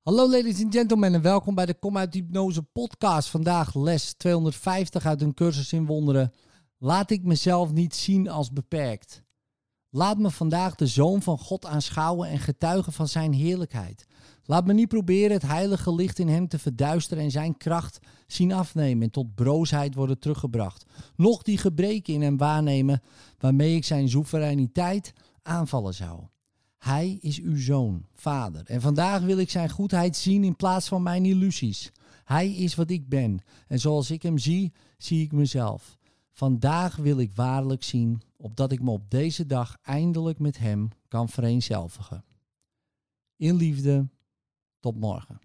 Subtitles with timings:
[0.00, 3.28] Hallo ladies and gentlemen en welkom bij de Kom uit Hypnose podcast.
[3.28, 6.32] Vandaag les 250 uit een cursus in wonderen.
[6.78, 9.22] Laat ik mezelf niet zien als beperkt.
[9.90, 14.06] Laat me vandaag de Zoon van God aanschouwen en getuigen van zijn heerlijkheid.
[14.44, 18.52] Laat me niet proberen het heilige licht in hem te verduisteren en zijn kracht zien
[18.52, 20.84] afnemen en tot broosheid worden teruggebracht.
[21.16, 23.02] Nog die gebreken in hem waarnemen
[23.38, 25.12] waarmee ik zijn soevereiniteit
[25.42, 26.20] aanvallen zou.
[26.80, 28.66] Hij is uw zoon, vader.
[28.66, 31.92] En vandaag wil ik zijn goedheid zien in plaats van mijn illusies.
[32.24, 33.40] Hij is wat ik ben.
[33.66, 35.98] En zoals ik hem zie, zie ik mezelf.
[36.32, 41.28] Vandaag wil ik waarlijk zien, opdat ik me op deze dag eindelijk met hem kan
[41.28, 42.24] vereenzelvigen.
[43.36, 44.08] In liefde,
[44.78, 45.40] tot morgen.